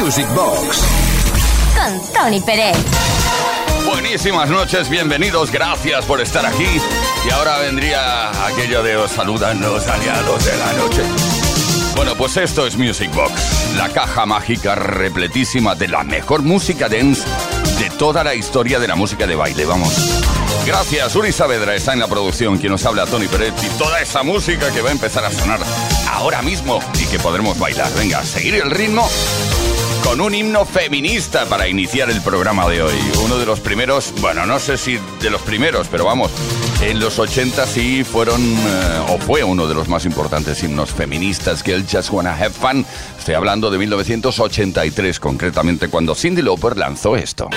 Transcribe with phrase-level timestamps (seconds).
[0.00, 0.84] Music Box.
[1.74, 2.76] Con Tony Pérez.
[3.84, 6.80] Buenísimas noches, bienvenidos, gracias por estar aquí.
[7.26, 11.02] Y ahora vendría aquello de os saludan los aliados de la noche.
[11.96, 17.22] Bueno, pues esto es Music Box, la caja mágica repletísima de la mejor música dance
[17.80, 20.22] de toda la historia de la música de baile, vamos.
[20.64, 24.22] Gracias, Uri Saavedra está en la producción, quien nos habla Tony Pérez y toda esa
[24.22, 25.60] música que va a empezar a sonar
[26.12, 27.92] ahora mismo y que podremos bailar.
[27.94, 29.08] Venga, seguir el ritmo
[30.08, 32.94] con un himno feminista para iniciar el programa de hoy.
[33.22, 36.30] Uno de los primeros, bueno, no sé si de los primeros, pero vamos,
[36.80, 41.62] en los 80 sí fueron, eh, o fue uno de los más importantes himnos feministas
[41.62, 42.86] que el Just Wanna Have Fun.
[43.18, 47.50] Estoy hablando de 1983, concretamente cuando Cindy Lauper lanzó esto.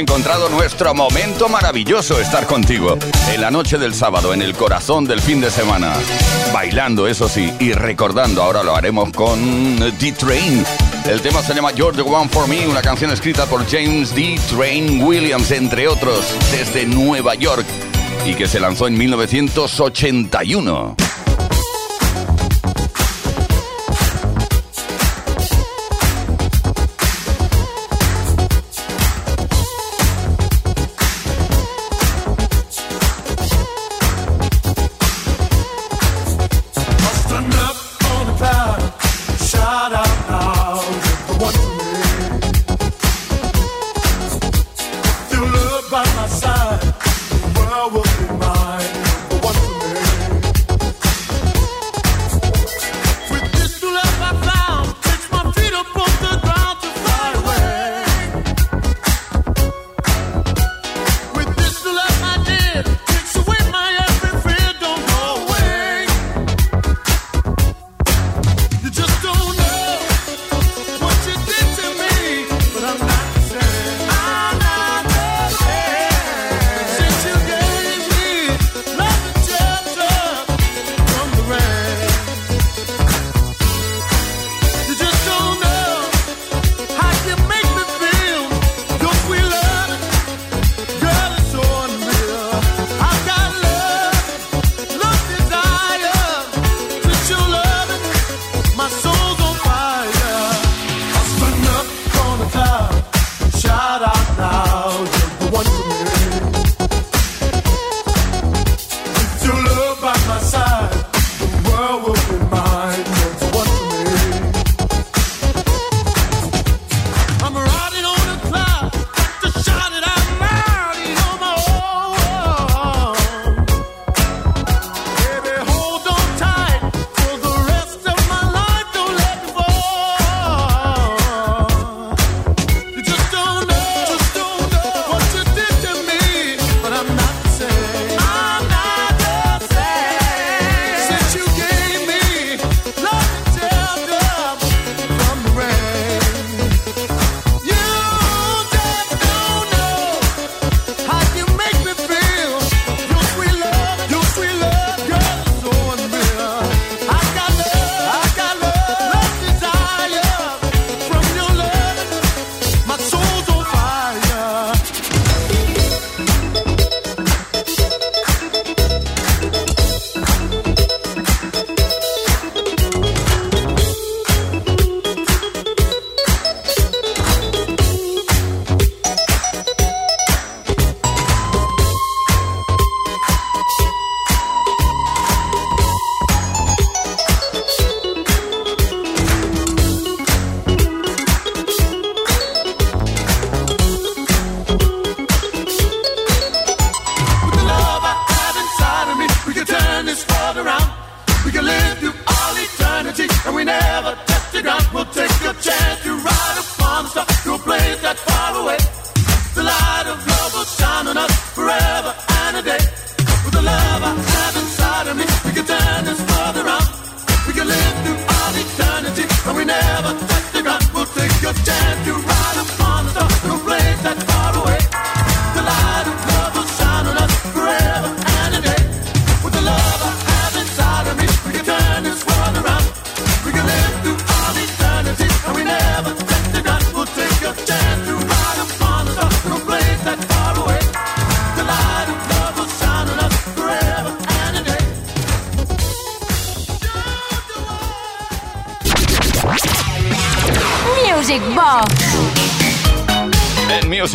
[0.00, 2.98] Encontrado nuestro momento maravilloso estar contigo
[3.32, 5.94] en la noche del sábado, en el corazón del fin de semana.
[6.52, 10.64] Bailando, eso sí, y recordando, ahora lo haremos con D-Train.
[11.06, 14.38] El tema se llama You're the One for Me, una canción escrita por James D.
[14.50, 17.66] Train Williams, entre otros, desde Nueva York.
[18.26, 20.96] y que se lanzó en 1981.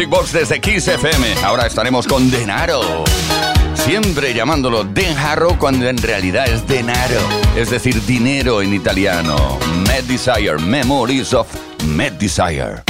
[0.08, 1.36] Box desde Kiss FM.
[1.44, 3.04] Ahora estaremos con Denaro.
[3.74, 7.20] Siempre llamándolo Denaro cuando en realidad es Denaro,
[7.56, 9.58] es decir, dinero en italiano.
[9.88, 11.48] Mad Desire, Memories of
[11.86, 12.89] Mad Desire.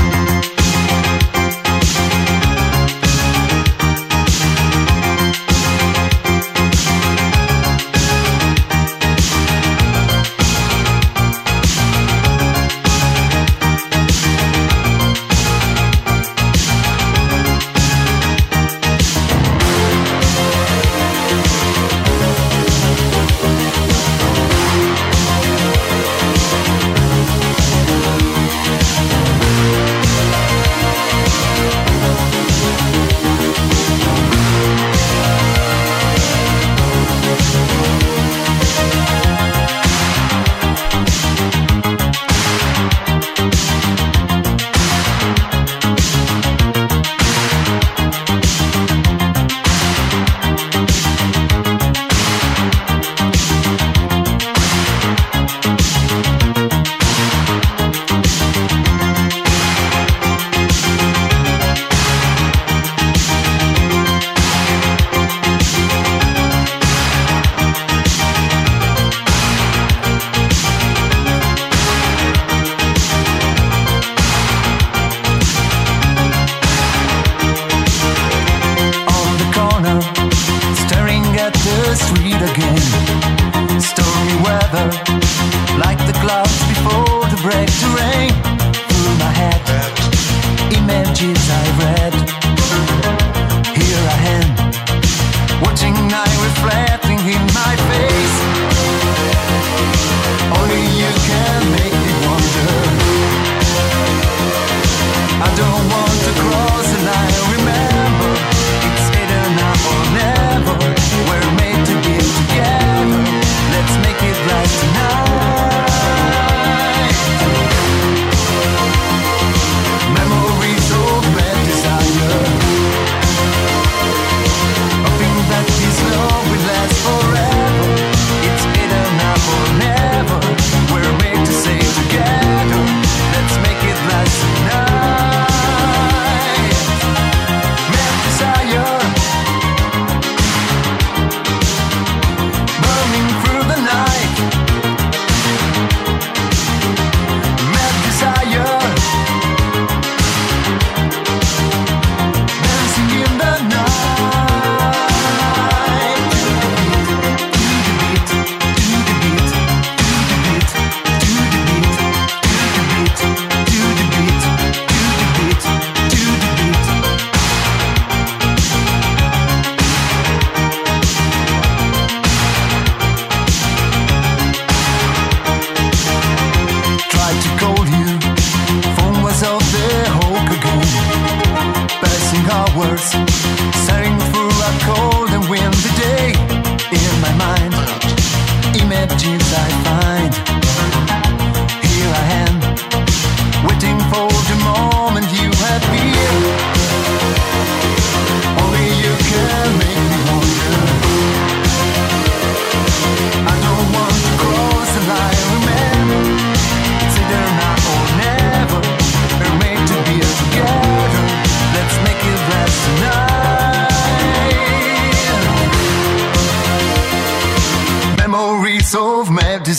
[186.91, 187.28] in my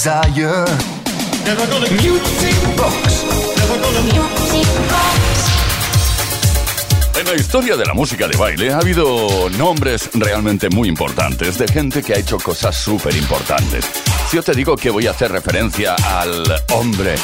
[0.03, 0.65] desire.
[1.45, 3.25] Never gonna Music Box.
[3.57, 5.51] Never gonna Music Box.
[7.19, 11.69] En la historia de la música de baile ha habido nombres realmente muy importantes de
[11.69, 13.85] gente que ha hecho cosas súper importantes.
[14.31, 17.17] Si yo te digo que voy a hacer referencia al hombre,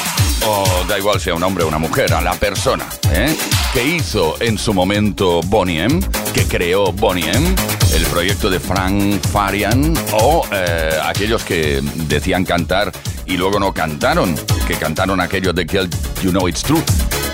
[0.45, 3.35] o da igual sea un hombre o una mujer, a la persona, ¿eh?
[3.73, 5.99] que hizo en su momento Bonnie M,
[6.37, 7.55] que creó Bonnie M,
[7.95, 12.91] el proyecto de Frank Farian, o eh, aquellos que decían cantar
[13.25, 14.35] y luego no cantaron,
[14.67, 15.89] que cantaron aquellos de Kill
[16.21, 16.83] You Know It's True.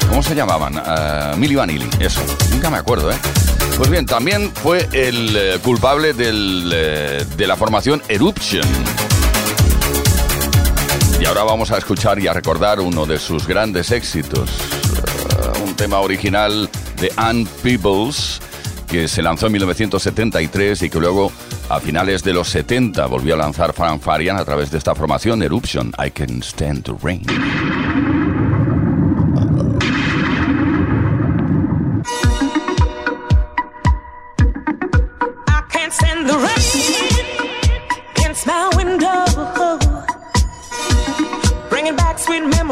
[0.08, 0.78] ¿Cómo se llamaban?
[0.78, 2.22] Uh, Milli Vanilli, eso.
[2.52, 3.16] Nunca me acuerdo, ¿eh?
[3.76, 8.66] Pues bien, también fue el eh, culpable del, de la formación Eruption.
[11.20, 14.50] Y ahora vamos a escuchar y a recordar uno de sus grandes éxitos.
[15.66, 16.70] un tema original
[17.02, 18.40] de Ann Peebles
[18.94, 21.32] que se lanzó en 1973 y que luego
[21.68, 25.42] a finales de los 70 volvió a lanzar Frank Farian a través de esta formación
[25.42, 27.24] Eruption, I Can Stand the Rain.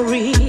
[0.01, 0.41] against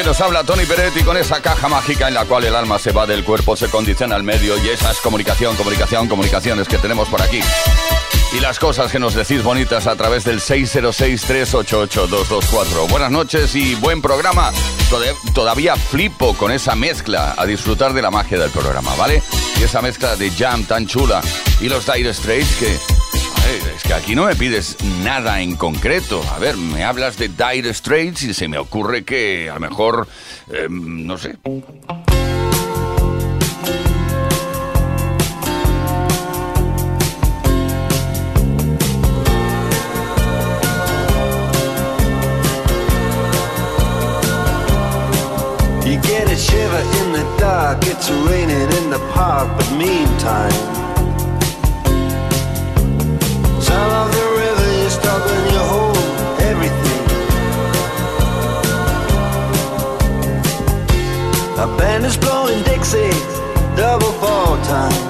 [0.00, 2.90] quien nos habla Tony Peretti, con esa caja mágica en la cual el alma se
[2.90, 7.06] va del cuerpo, se condiciona al medio y esa es comunicación, comunicación, comunicaciones que tenemos
[7.10, 7.40] por aquí.
[8.32, 12.88] Y las cosas que nos decís bonitas a través del 606-388-224.
[12.88, 14.52] Buenas noches y buen programa.
[15.34, 19.22] Todavía flipo con esa mezcla a disfrutar de la magia del programa, ¿vale?
[19.58, 21.20] Y esa mezcla de jam tan chula
[21.60, 22.78] y los Dire Straits que
[23.46, 26.22] es que aquí no me pides nada en concreto.
[26.34, 30.08] A ver, me hablas de Dire Straits y se me ocurre que a lo mejor,
[30.50, 31.36] eh, no sé.
[54.16, 54.96] The river you
[55.54, 55.62] you
[56.50, 57.04] everything.
[61.58, 63.10] A band is blowing Dixie,
[63.76, 65.09] double fall time.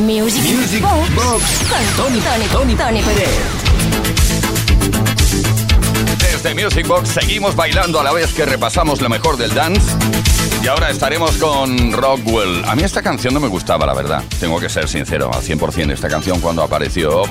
[0.00, 1.44] Music, Music Box, Box.
[1.68, 3.28] con Tony, Tony, Tony, Tony Pérez.
[6.18, 9.94] Desde Music Box seguimos bailando a la vez que repasamos lo mejor del dance.
[10.62, 12.64] Y ahora estaremos con Rockwell.
[12.66, 14.22] A mí esta canción no me gustaba, la verdad.
[14.38, 17.22] Tengo que ser sincero, al 100% esta canción cuando apareció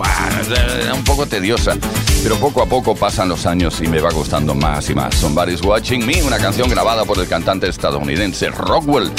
[0.81, 1.77] era un poco tediosa.
[2.23, 5.13] Pero poco a poco pasan los años y me va gustando más y más.
[5.13, 9.11] Somebody's Watching Me, una canción grabada por el cantante estadounidense Rockwell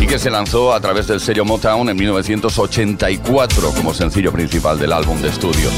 [0.00, 4.92] y que se lanzó a través del sello Motown en 1984 como sencillo principal del
[4.92, 5.70] álbum de estudio.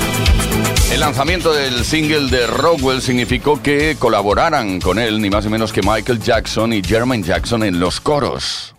[0.91, 5.73] El lanzamiento del single de Rockwell significó que colaboraran con él ni más ni menos
[5.73, 8.75] que Michael Jackson y Jermaine Jackson en los coros.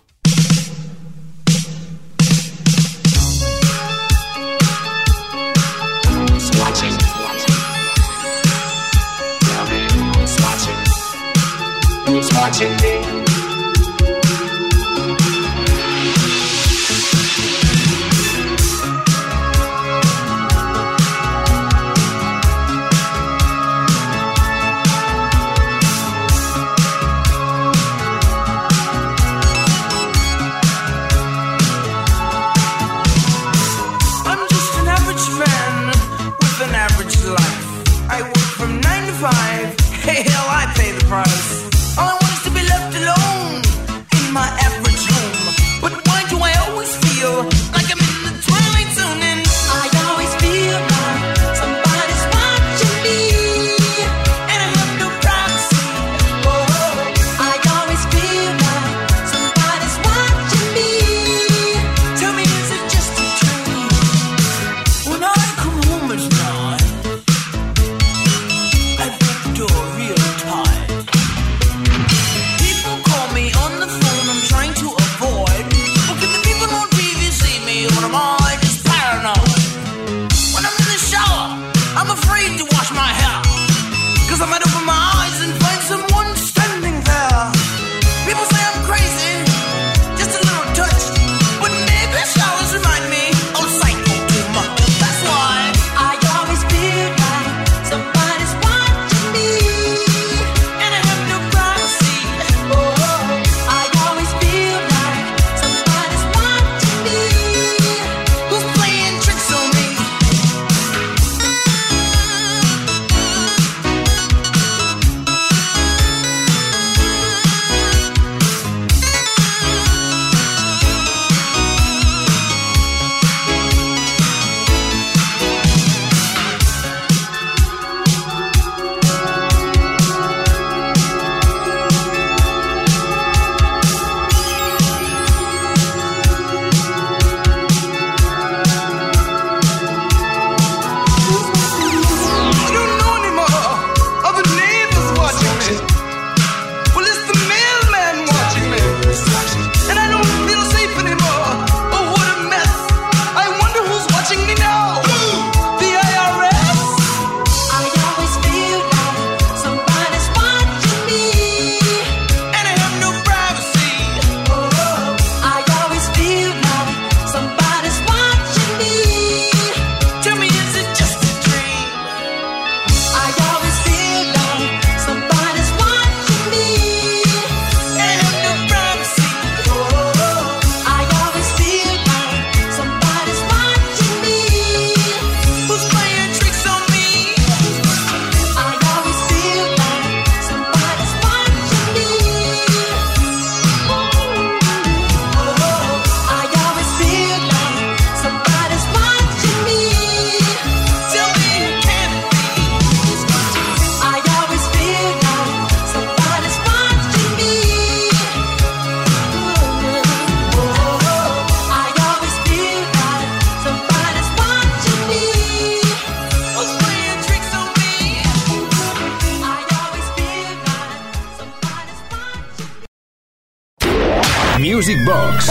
[224.60, 225.48] Music Box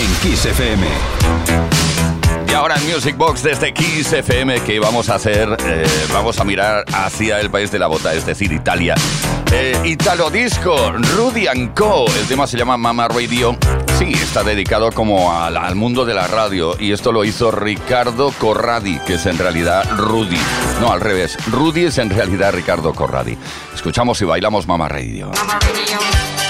[0.00, 0.86] en Kiss FM.
[2.48, 5.54] Y ahora en Music Box desde Kiss FM, que vamos a hacer?
[5.66, 8.94] Eh, vamos a mirar hacia el país de la bota, es decir, Italia.
[9.52, 12.06] Eh, Italo Disco, Rudy Co.
[12.18, 13.58] El tema se llama Mama Radio.
[13.98, 16.74] Sí, está dedicado como al, mundo de la radio.
[16.80, 20.40] Y esto lo hizo Ricardo Corradi, que es en realidad Rudy.
[20.80, 21.36] No, al revés.
[21.50, 23.36] Rudy es en realidad Ricardo Corradi.
[23.74, 25.30] Escuchamos y bailamos Mama Radio.
[25.36, 26.41] Mama Radio.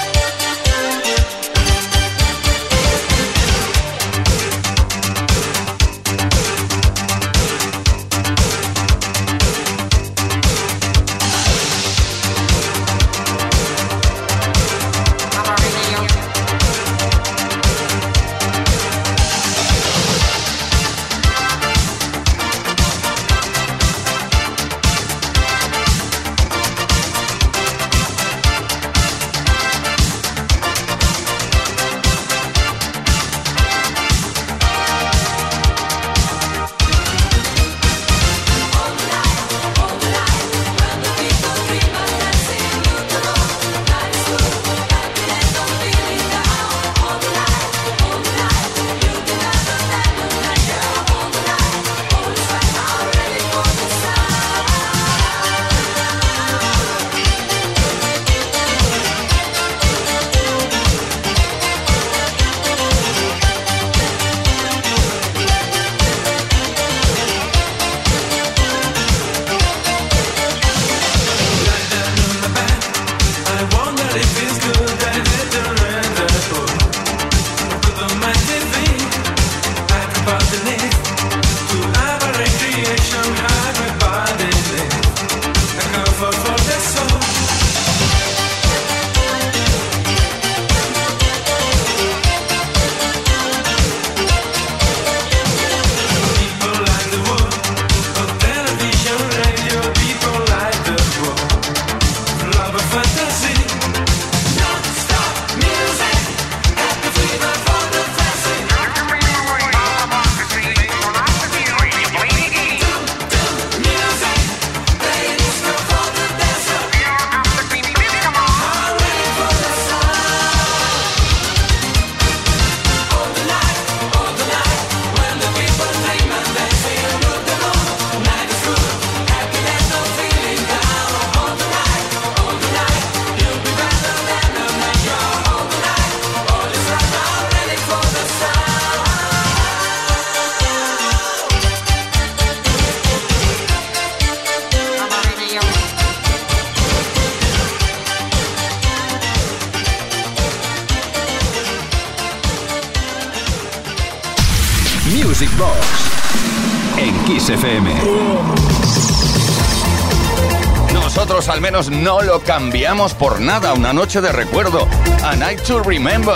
[162.02, 163.72] No lo cambiamos por nada.
[163.74, 164.88] Una noche de recuerdo.
[165.22, 166.34] A Night to Remember.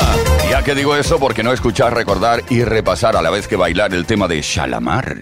[0.48, 3.92] Ya que digo eso porque no escuchar, recordar y repasar a la vez que bailar
[3.92, 5.16] el tema de Shalamar.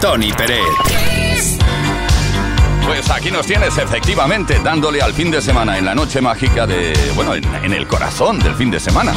[0.00, 1.58] Tony Pérez.
[2.86, 6.94] Pues aquí nos tienes efectivamente dándole al fin de semana en la noche mágica de,
[7.14, 9.12] bueno, en, en el corazón del fin de semana.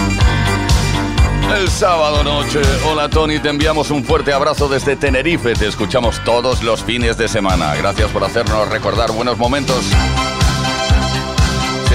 [1.58, 2.62] El sábado noche.
[2.86, 5.54] Hola Tony, te enviamos un fuerte abrazo desde Tenerife.
[5.54, 7.76] Te escuchamos todos los fines de semana.
[7.76, 9.86] Gracias por hacernos recordar buenos momentos.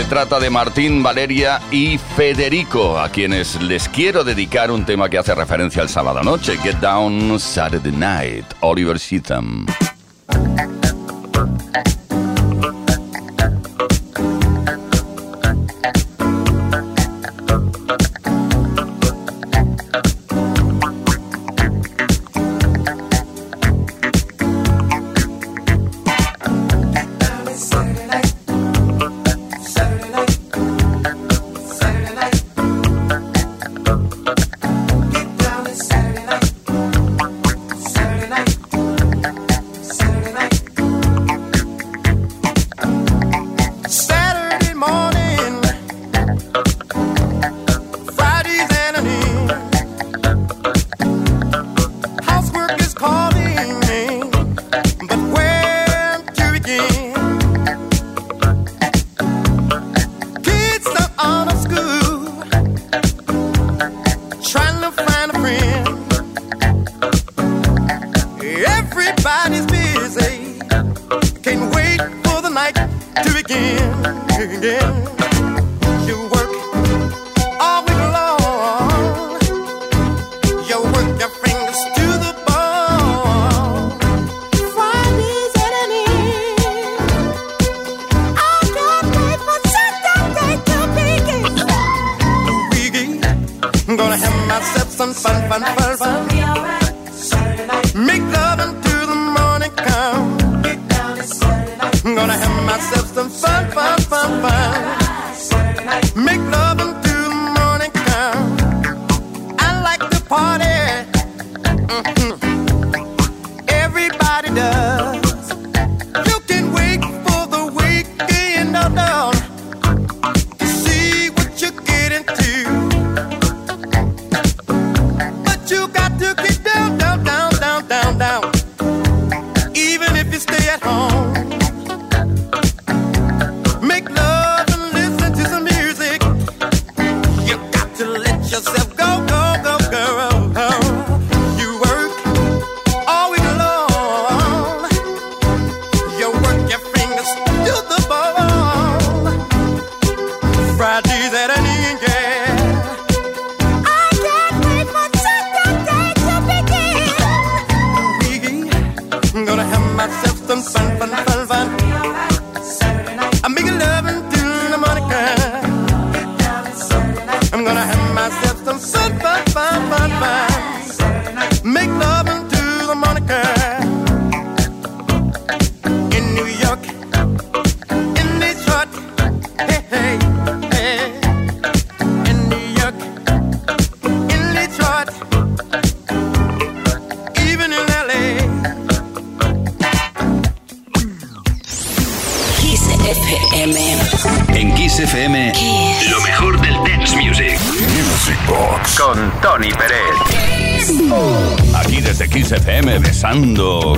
[0.08, 5.34] Trata de Martín, Valeria y Federico, a quienes les quiero dedicar un tema que hace
[5.34, 9.66] referencia al sábado noche, Get Down Saturday Night, Oliver Sheatham.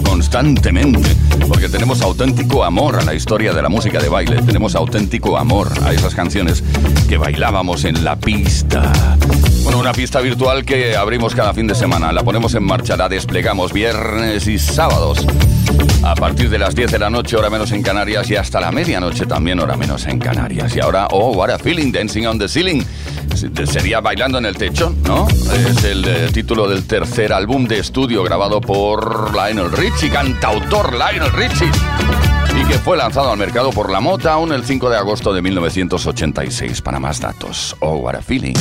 [0.03, 1.09] Constantemente,
[1.49, 5.73] porque tenemos auténtico amor a la historia de la música de baile, tenemos auténtico amor
[5.83, 6.63] a esas canciones
[7.09, 8.93] que bailábamos en la pista.
[9.63, 13.09] Bueno, una pista virtual que abrimos cada fin de semana, la ponemos en marcha, la
[13.09, 15.27] desplegamos viernes y sábados.
[16.03, 18.73] A partir de las 10 de la noche, hora menos en Canarias, y hasta la
[18.73, 20.75] medianoche también, hora menos en Canarias.
[20.75, 22.85] Y ahora, oh, what a feeling, dancing on the ceiling
[23.67, 25.27] sería Bailando en el Techo, ¿no?
[25.29, 31.33] Es el eh, título del tercer álbum de estudio grabado por Lionel Richie, cantautor Lionel
[31.33, 31.71] Richie,
[32.61, 36.83] y que fue lanzado al mercado por la Motown el 5 de agosto de 1986.
[36.83, 38.55] Para más datos, Oh, What a Feeling.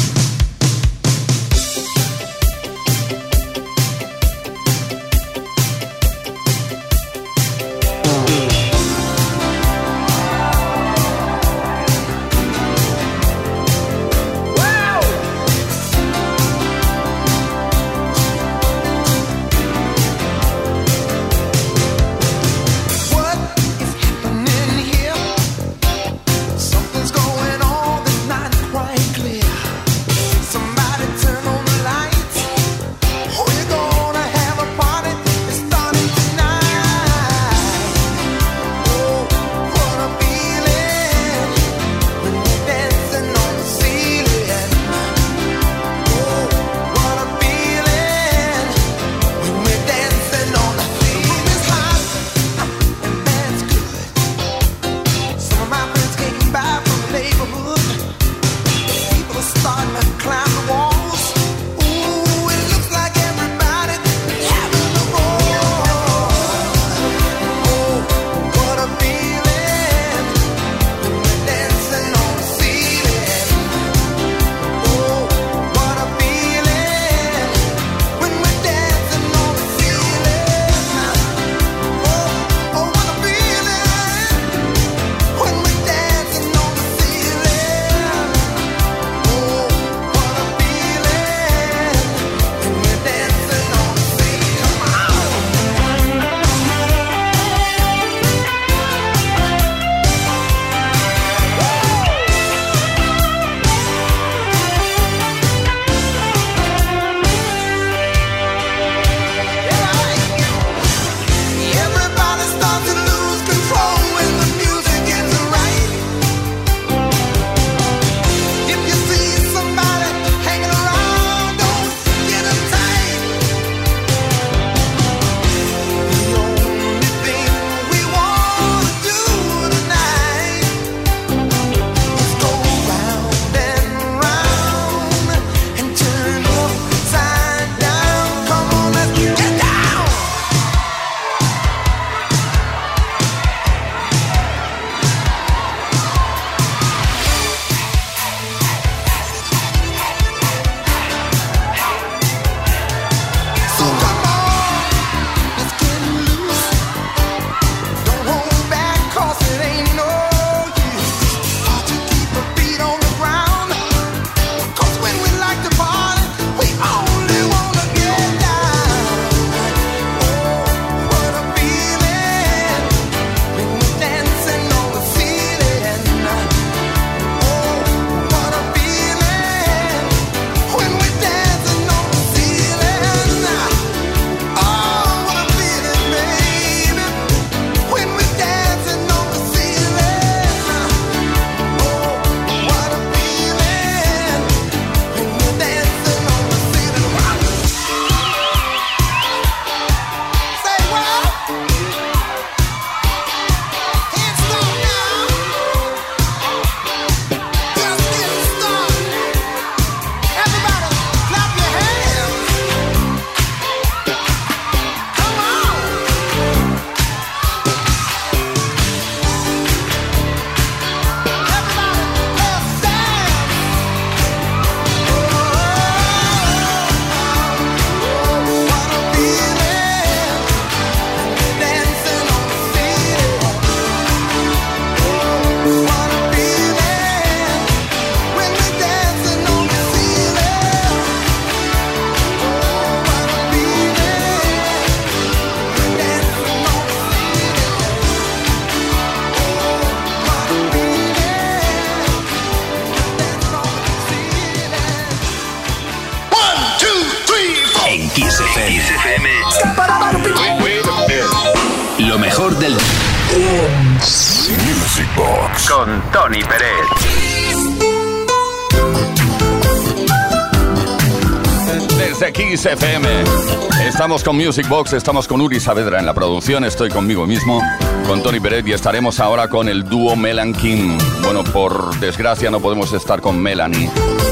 [274.00, 277.62] Estamos con Music Box, estamos con Uri Saavedra en la producción, estoy conmigo mismo,
[278.08, 280.98] con Tony Pérez y estaremos ahora con el dúo Melan King.
[281.22, 283.90] Bueno, por desgracia no podemos estar con Melanie,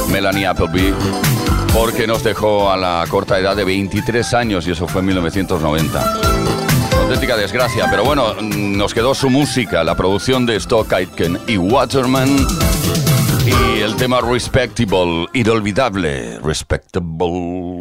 [0.09, 0.93] Melanie Appleby,
[1.73, 6.13] porque nos dejó a la corta edad de 23 años y eso fue en 1990
[7.01, 12.37] auténtica desgracia, pero bueno, nos quedó su música, la producción de Stock Aitken y Waterman
[13.45, 17.77] y el tema Respectable, inolvidable, Respectable.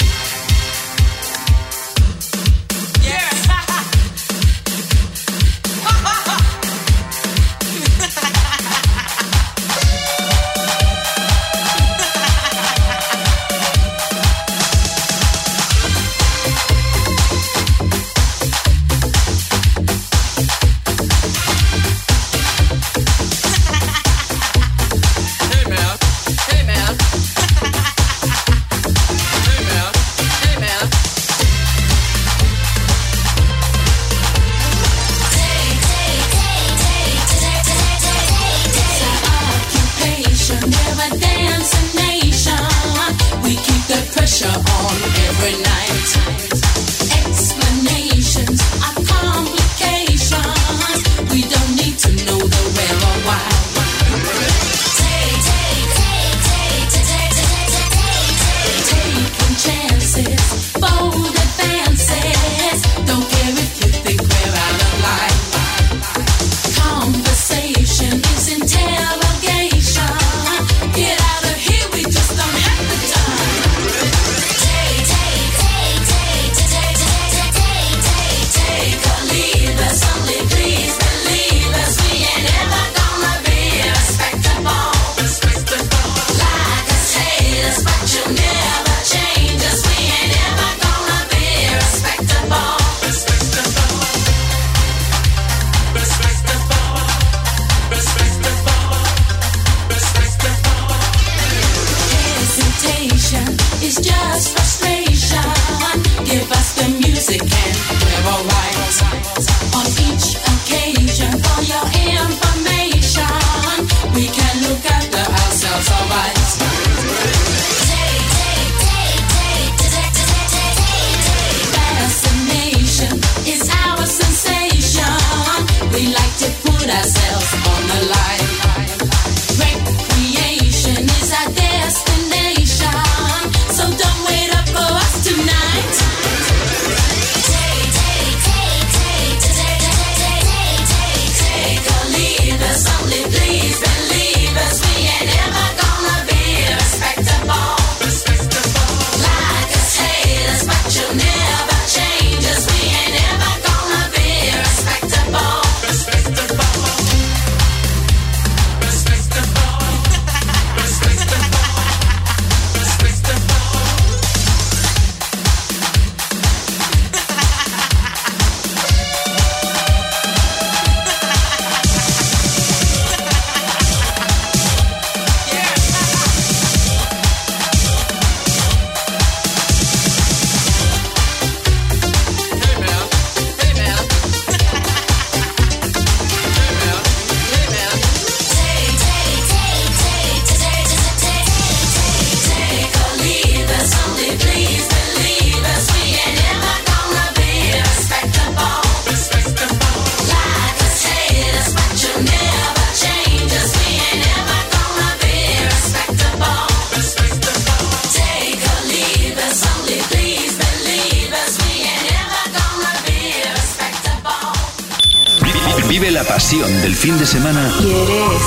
[217.07, 217.71] fin de semana.
[217.79, 218.43] ¿Quieres?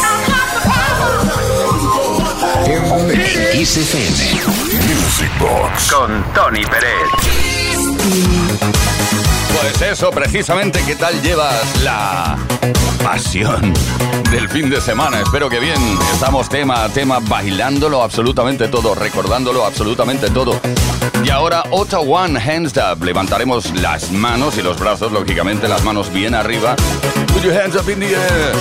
[2.66, 2.82] En
[4.98, 5.90] Music Box.
[5.94, 7.08] Con Tony Pérez.
[9.62, 12.38] Pues eso, precisamente, ¿qué tal llevas la
[13.02, 13.74] pasión
[14.30, 15.22] del fin de semana?
[15.22, 15.80] Espero que bien.
[16.12, 20.60] Estamos tema a tema, bailándolo absolutamente todo, recordándolo absolutamente todo.
[21.24, 23.06] Y ahora, otra One Hands Up.
[23.06, 26.76] Levantaremos las manos y los brazos, lógicamente, las manos bien arriba
[27.40, 28.54] Put your hands up in the air.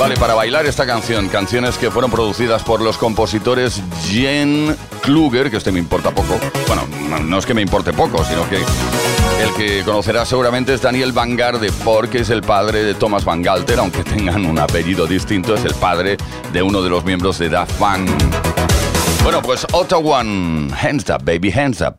[0.00, 5.58] Vale, para bailar esta canción, canciones que fueron producidas por los compositores Jen Kluger, que
[5.58, 6.40] este me importa poco.
[6.66, 6.88] Bueno,
[7.22, 11.70] no es que me importe poco, sino que el que conocerá seguramente es Daniel Vangarde,
[11.84, 15.74] porque es el padre de Thomas Van Galter, aunque tengan un apellido distinto, es el
[15.74, 16.16] padre
[16.52, 18.10] de uno de los miembros de Daft Punk.
[19.22, 21.96] Bueno, pues Ottawa, hands up, baby, hands up.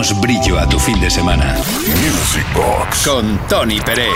[0.00, 1.54] damos brillo a tu fin de semana.
[1.54, 4.06] Music Box con Tony Pérez.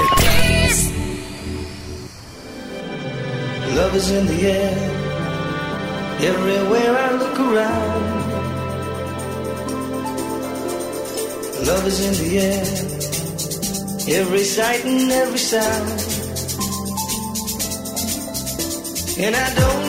[3.75, 4.73] Love is in the air,
[6.23, 8.05] everywhere I look around.
[11.67, 12.65] Love is in the air,
[14.21, 16.01] every sight and every sound.
[19.19, 19.84] And I don't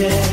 [0.00, 0.29] yeah.